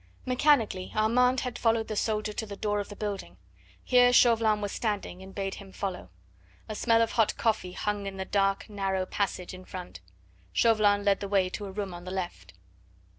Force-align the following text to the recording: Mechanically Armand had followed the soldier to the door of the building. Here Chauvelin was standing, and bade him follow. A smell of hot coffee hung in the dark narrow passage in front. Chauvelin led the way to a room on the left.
Mechanically 0.25 0.91
Armand 0.95 1.41
had 1.41 1.59
followed 1.59 1.87
the 1.87 1.95
soldier 1.95 2.33
to 2.33 2.47
the 2.47 2.55
door 2.55 2.79
of 2.79 2.89
the 2.89 2.95
building. 2.95 3.37
Here 3.83 4.11
Chauvelin 4.11 4.59
was 4.59 4.71
standing, 4.71 5.21
and 5.21 5.35
bade 5.35 5.53
him 5.53 5.71
follow. 5.71 6.09
A 6.67 6.73
smell 6.73 7.03
of 7.03 7.11
hot 7.11 7.37
coffee 7.37 7.73
hung 7.73 8.07
in 8.07 8.17
the 8.17 8.25
dark 8.25 8.67
narrow 8.67 9.05
passage 9.05 9.53
in 9.53 9.63
front. 9.63 10.01
Chauvelin 10.53 11.05
led 11.05 11.19
the 11.19 11.29
way 11.29 11.49
to 11.49 11.67
a 11.67 11.71
room 11.71 11.93
on 11.93 12.05
the 12.05 12.09
left. 12.09 12.55